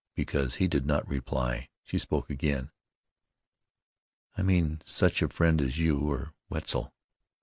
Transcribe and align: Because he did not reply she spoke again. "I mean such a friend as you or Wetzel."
Because 0.15 0.55
he 0.55 0.67
did 0.67 0.87
not 0.87 1.07
reply 1.07 1.69
she 1.83 1.99
spoke 1.99 2.31
again. 2.31 2.71
"I 4.35 4.41
mean 4.41 4.81
such 4.83 5.21
a 5.21 5.29
friend 5.29 5.61
as 5.61 5.77
you 5.77 5.99
or 5.99 6.33
Wetzel." 6.49 6.91